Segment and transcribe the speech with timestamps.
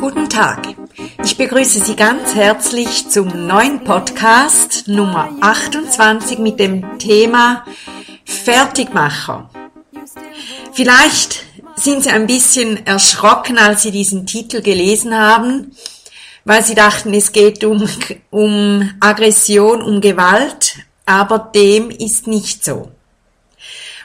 [0.00, 0.66] Guten Tag.
[1.22, 7.66] Ich begrüße Sie ganz herzlich zum neuen Podcast Nummer 28 mit dem Thema
[8.24, 9.50] Fertigmacher.
[10.72, 11.44] Vielleicht
[11.76, 15.76] sind Sie ein bisschen erschrocken, als Sie diesen Titel gelesen haben,
[16.46, 17.86] weil Sie dachten, es geht um,
[18.30, 22.90] um Aggression, um Gewalt, aber dem ist nicht so.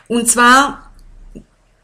[0.09, 0.91] Und zwar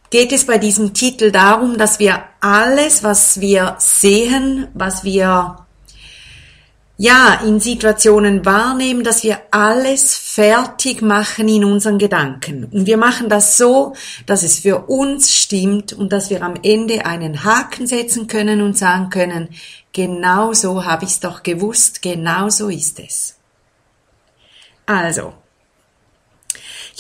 [0.10, 5.66] geht es bei diesem Titel darum, dass wir alles, was wir sehen, was wir
[6.98, 12.66] ja in Situationen wahrnehmen, dass wir alles fertig machen in unseren Gedanken.
[12.66, 13.96] Und wir machen das so,
[14.28, 18.78] dass es für uns stimmt und dass wir am Ende einen Haken setzen können und
[18.78, 19.50] sagen können,
[19.94, 23.36] genau so habe ich es doch gewusst, genau so ist es.
[24.86, 25.34] Also,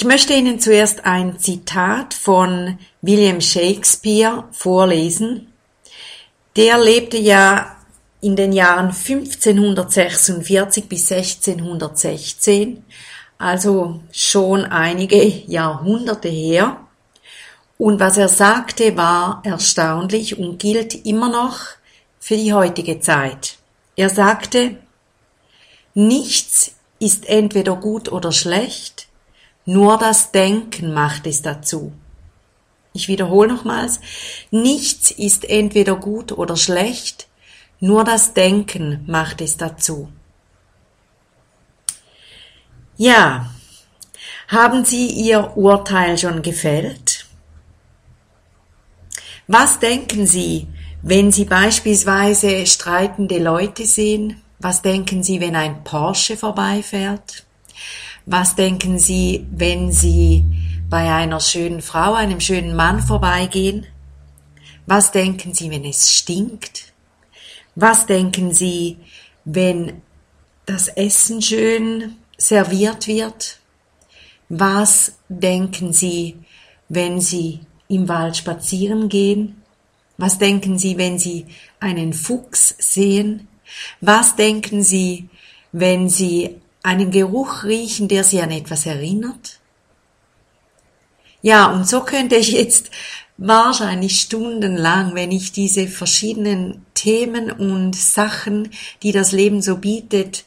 [0.01, 5.53] ich möchte Ihnen zuerst ein Zitat von William Shakespeare vorlesen.
[6.55, 7.75] Der lebte ja
[8.19, 12.83] in den Jahren 1546 bis 1616,
[13.37, 16.77] also schon einige Jahrhunderte her.
[17.77, 21.59] Und was er sagte, war erstaunlich und gilt immer noch
[22.19, 23.59] für die heutige Zeit.
[23.95, 24.77] Er sagte,
[25.93, 29.00] nichts ist entweder gut oder schlecht,
[29.71, 31.93] nur das Denken macht es dazu.
[32.93, 34.01] Ich wiederhole nochmals,
[34.51, 37.27] nichts ist entweder gut oder schlecht,
[37.79, 40.11] nur das Denken macht es dazu.
[42.97, 43.49] Ja,
[44.49, 47.25] haben Sie Ihr Urteil schon gefällt?
[49.47, 50.67] Was denken Sie,
[51.01, 54.41] wenn Sie beispielsweise streitende Leute sehen?
[54.59, 57.45] Was denken Sie, wenn ein Porsche vorbeifährt?
[58.25, 60.45] Was denken Sie, wenn Sie
[60.89, 63.87] bei einer schönen Frau, einem schönen Mann vorbeigehen?
[64.85, 66.93] Was denken Sie, wenn es stinkt?
[67.75, 68.97] Was denken Sie,
[69.45, 70.01] wenn
[70.65, 73.59] das Essen schön serviert wird?
[74.49, 76.37] Was denken Sie,
[76.89, 79.61] wenn Sie im Wald spazieren gehen?
[80.17, 81.47] Was denken Sie, wenn Sie
[81.79, 83.47] einen Fuchs sehen?
[84.01, 85.29] Was denken Sie,
[85.71, 89.59] wenn Sie einen Geruch riechen, der Sie an etwas erinnert?
[91.41, 92.91] Ja, und so könnte ich jetzt
[93.37, 98.69] wahrscheinlich stundenlang, wenn ich diese verschiedenen Themen und Sachen,
[99.01, 100.45] die das Leben so bietet,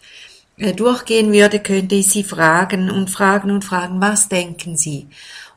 [0.56, 5.08] äh, durchgehen würde, könnte ich Sie fragen und fragen und fragen, was denken Sie?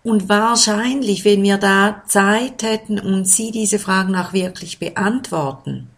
[0.04, 5.90] Und wahrscheinlich, wenn wir da Zeit hätten und Sie diese Fragen auch wirklich beantworten,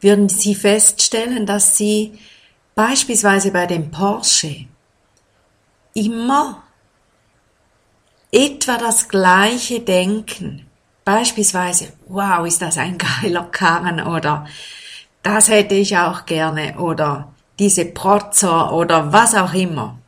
[0.00, 2.18] würden Sie feststellen, dass Sie
[2.76, 4.66] beispielsweise bei dem Porsche
[5.94, 6.62] immer
[8.30, 10.66] etwa das gleiche denken.
[11.04, 14.46] Beispielsweise, wow, ist das ein geiler Karren oder
[15.22, 19.98] das hätte ich auch gerne oder diese Protzer oder was auch immer.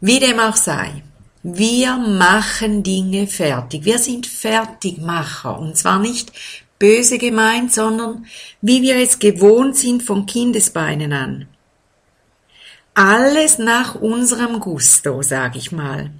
[0.00, 1.02] Wie dem auch sei,
[1.42, 3.84] wir machen Dinge fertig.
[3.84, 6.32] Wir sind Fertigmacher und zwar nicht
[6.82, 8.26] böse gemeint, sondern
[8.60, 11.46] wie wir es gewohnt sind von Kindesbeinen an.
[12.94, 16.10] Alles nach unserem Gusto, sag ich mal.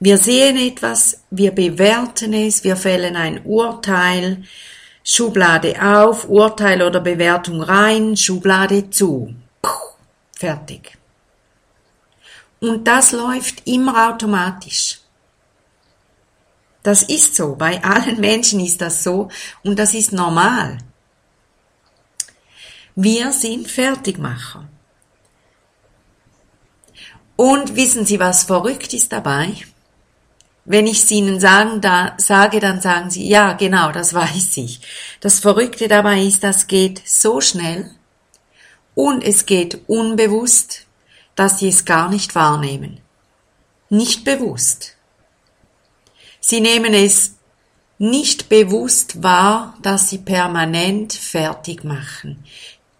[0.00, 4.42] Wir sehen etwas, wir bewerten es, wir fällen ein Urteil,
[5.04, 9.32] Schublade auf, Urteil oder Bewertung rein, Schublade zu.
[9.62, 9.94] Puh,
[10.36, 10.98] fertig.
[12.58, 15.03] Und das läuft immer automatisch.
[16.84, 19.30] Das ist so, bei allen Menschen ist das so
[19.64, 20.78] und das ist normal.
[22.94, 24.68] Wir sind Fertigmacher.
[27.36, 29.54] Und wissen Sie, was verrückt ist dabei?
[30.66, 34.80] Wenn ich es Ihnen sagen, da, sage, dann sagen Sie, ja, genau, das weiß ich.
[35.20, 37.90] Das Verrückte dabei ist, das geht so schnell
[38.94, 40.86] und es geht unbewusst,
[41.34, 43.00] dass Sie es gar nicht wahrnehmen.
[43.88, 44.96] Nicht bewusst.
[46.46, 47.36] Sie nehmen es
[47.96, 52.44] nicht bewusst wahr, dass sie permanent fertig machen.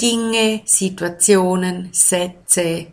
[0.01, 2.87] Dinge, Situationen, Sätze,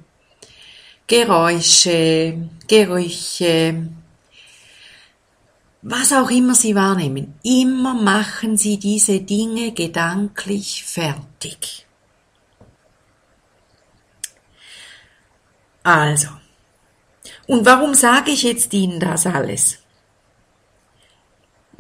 [1.07, 3.92] Geräusche, Gerüche,
[5.83, 11.88] was auch immer Sie wahrnehmen, immer machen Sie diese Dinge gedanklich fertig.
[15.81, 16.27] Also,
[17.48, 19.81] und warum sage ich jetzt Ihnen das alles?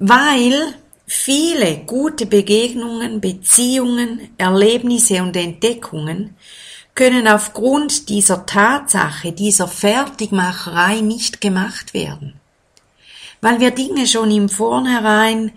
[0.03, 0.73] Weil
[1.05, 6.35] viele gute Begegnungen, Beziehungen, Erlebnisse und Entdeckungen
[6.95, 12.33] können aufgrund dieser Tatsache, dieser Fertigmacherei nicht gemacht werden.
[13.41, 15.51] Weil wir Dinge schon im Vornherein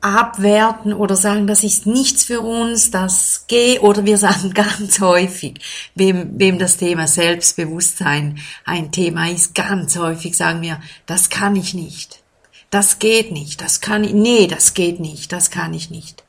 [0.00, 5.60] abwerten oder sagen, das ist nichts für uns, das geht, oder wir sagen ganz häufig,
[5.94, 11.74] wem, wem das Thema Selbstbewusstsein ein Thema ist, ganz häufig sagen wir, das kann ich
[11.74, 12.24] nicht,
[12.70, 16.24] das geht nicht, das kann ich, nee, das geht nicht, das kann ich nicht.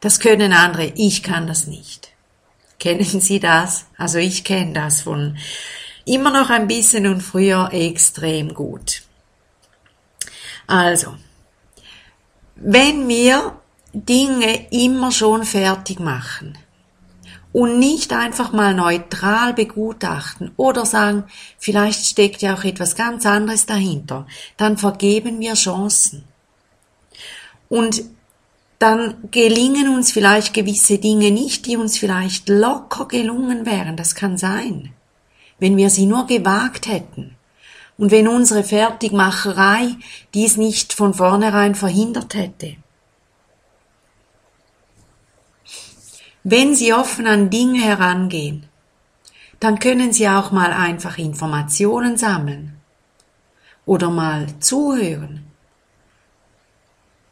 [0.00, 2.10] Das können andere, ich kann das nicht.
[2.78, 3.86] Kennen Sie das?
[3.96, 5.36] Also ich kenne das von
[6.04, 9.02] immer noch ein bisschen und früher extrem gut.
[10.66, 11.16] Also,
[12.54, 13.60] wenn wir
[13.92, 16.56] Dinge immer schon fertig machen
[17.52, 21.24] und nicht einfach mal neutral begutachten oder sagen,
[21.58, 26.24] vielleicht steckt ja auch etwas ganz anderes dahinter, dann vergeben wir Chancen.
[27.68, 28.02] Und
[28.78, 33.96] dann gelingen uns vielleicht gewisse Dinge nicht, die uns vielleicht locker gelungen wären.
[33.96, 34.92] Das kann sein.
[35.58, 37.36] Wenn wir sie nur gewagt hätten.
[37.96, 39.96] Und wenn unsere Fertigmacherei
[40.32, 42.76] dies nicht von vornherein verhindert hätte.
[46.50, 48.66] Wenn Sie offen an Dinge herangehen,
[49.60, 52.80] dann können Sie auch mal einfach Informationen sammeln
[53.84, 55.44] oder mal zuhören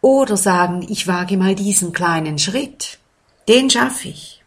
[0.03, 2.99] oder sagen, ich wage mal diesen kleinen Schritt,
[3.49, 4.45] den schaffe ich.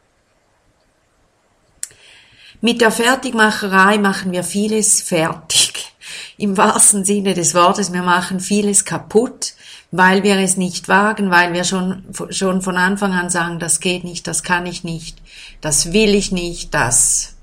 [2.61, 5.95] Mit der Fertigmacherei machen wir vieles fertig.
[6.37, 9.55] Im wahrsten Sinne des Wortes, wir machen vieles kaputt,
[9.91, 14.03] weil wir es nicht wagen, weil wir schon, schon von Anfang an sagen, das geht
[14.03, 15.19] nicht, das kann ich nicht,
[15.61, 17.35] das will ich nicht, das,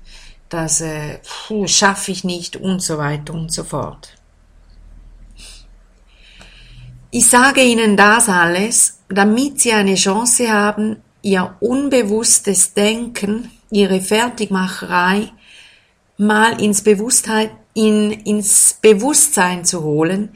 [0.49, 1.19] das äh,
[1.65, 4.13] schaffe ich nicht und so weiter und so fort.
[7.11, 15.31] Ich sage Ihnen das alles, damit Sie eine Chance haben, Ihr unbewusstes Denken, Ihre Fertigmacherei
[16.17, 20.29] mal ins Bewusstheit, in, ins Bewusstsein zu holen,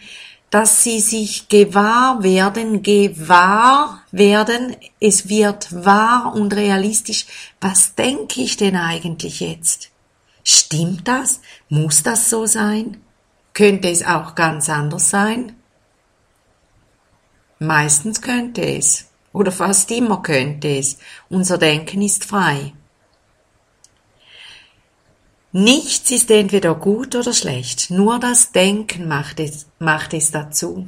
[0.52, 7.26] dass sie sich gewahr werden, gewahr werden, es wird wahr und realistisch.
[7.62, 9.90] Was denke ich denn eigentlich jetzt?
[10.44, 11.40] Stimmt das?
[11.70, 13.02] Muss das so sein?
[13.54, 15.56] Könnte es auch ganz anders sein?
[17.60, 20.98] Meistens könnte es, oder fast immer könnte es.
[21.30, 22.74] Unser Denken ist frei.
[25.54, 30.88] Nichts ist entweder gut oder schlecht, nur das Denken macht es, macht es dazu.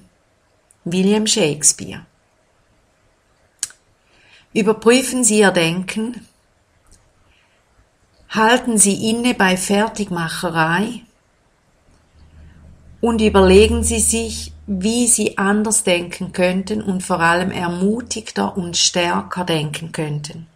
[0.86, 2.06] William Shakespeare.
[4.54, 6.25] Überprüfen Sie Ihr Denken,
[8.30, 11.01] halten Sie inne bei Fertigmacherei
[13.01, 19.44] und überlegen Sie sich, wie sie anders denken könnten und vor allem ermutigter und stärker
[19.44, 20.48] denken könnten.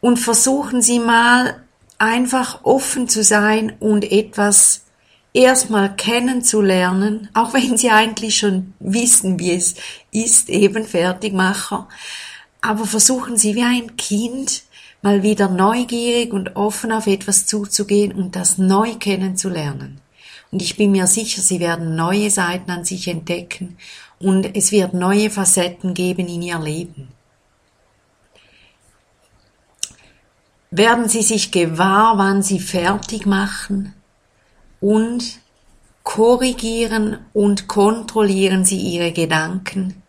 [0.00, 1.65] Und versuchen Sie mal
[1.98, 4.82] einfach offen zu sein und etwas
[5.32, 9.74] erstmal kennenzulernen, auch wenn Sie eigentlich schon wissen, wie es
[10.10, 11.88] ist, eben Fertigmacher.
[12.60, 14.62] Aber versuchen Sie wie ein Kind
[15.02, 20.00] mal wieder neugierig und offen auf etwas zuzugehen und das neu kennenzulernen.
[20.50, 23.76] Und ich bin mir sicher, sie werden neue Seiten an sich entdecken
[24.18, 27.08] und es wird neue Facetten geben in ihr Leben.
[30.70, 33.94] Werden sie sich gewahr, wann sie fertig machen
[34.80, 35.38] und
[36.02, 40.02] korrigieren und kontrollieren sie ihre Gedanken,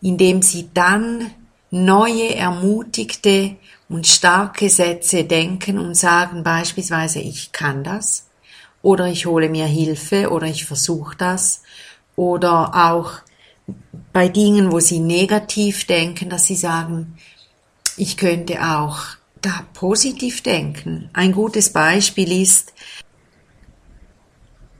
[0.00, 1.30] indem sie dann
[1.70, 3.56] neue, ermutigte
[3.88, 8.28] und starke Sätze denken und sagen beispielsweise, ich kann das,
[8.82, 11.62] oder ich hole mir Hilfe oder ich versuche das
[12.16, 13.12] oder auch
[14.12, 17.16] bei Dingen, wo sie negativ denken, dass sie sagen,
[17.96, 21.10] ich könnte auch da positiv denken.
[21.12, 22.72] Ein gutes Beispiel ist,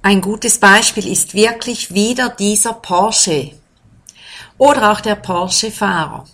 [0.02, 3.52] ein gutes Beispiel ist wirklich wieder dieser Porsche
[4.56, 6.26] oder auch der Porsche-Fahrer.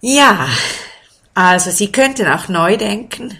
[0.00, 0.48] Ja,
[1.34, 3.38] also Sie könnten auch neu denken,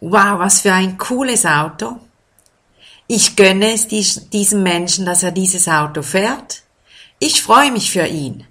[0.00, 2.00] wow, was für ein cooles Auto.
[3.06, 6.62] Ich gönne es diesem Menschen, dass er dieses Auto fährt.
[7.18, 8.44] Ich freue mich für ihn.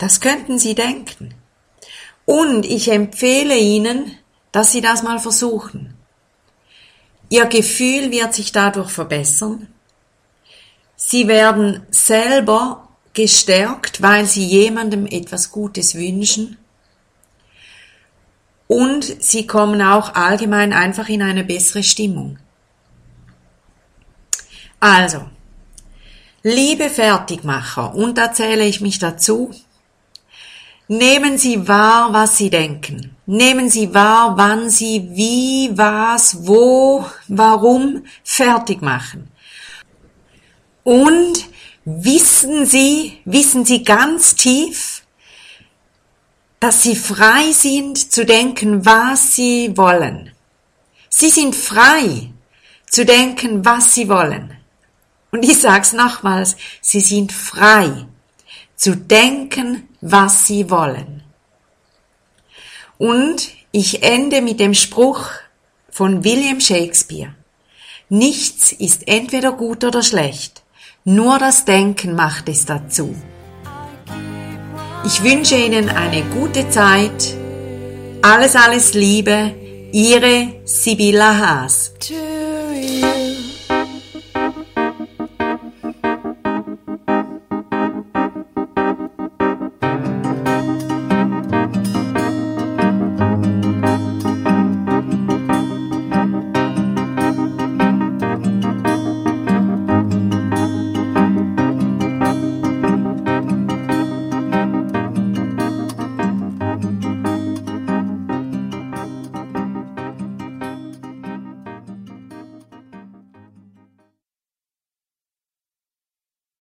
[0.00, 1.34] Das könnten Sie denken.
[2.24, 4.16] Und ich empfehle Ihnen,
[4.50, 5.94] dass Sie das mal versuchen.
[7.28, 9.68] Ihr Gefühl wird sich dadurch verbessern.
[10.96, 16.56] Sie werden selber gestärkt, weil Sie jemandem etwas Gutes wünschen
[18.70, 22.38] und sie kommen auch allgemein einfach in eine bessere Stimmung.
[24.78, 25.28] Also,
[26.44, 29.52] liebe Fertigmacher, und da zähle ich mich dazu,
[30.90, 33.16] nehmen Sie wahr, was Sie denken.
[33.24, 39.30] Nehmen Sie wahr, wann Sie wie, was, wo, warum fertig machen.
[40.82, 41.46] Und
[41.84, 45.02] wissen Sie, wissen Sie ganz tief,
[46.58, 50.32] dass Sie frei sind zu denken, was Sie wollen.
[51.08, 52.32] Sie sind frei
[52.88, 54.56] zu denken, was Sie wollen.
[55.30, 58.06] Und ich sag's nochmals, Sie sind frei
[58.74, 61.22] zu denken, was Sie wollen.
[62.98, 65.26] Und ich ende mit dem Spruch
[65.90, 67.34] von William Shakespeare.
[68.08, 70.62] Nichts ist entweder gut oder schlecht,
[71.04, 73.14] nur das Denken macht es dazu.
[75.04, 77.34] Ich wünsche Ihnen eine gute Zeit.
[78.22, 79.54] Alles, alles Liebe.
[79.92, 81.92] Ihre Sibylla Haas.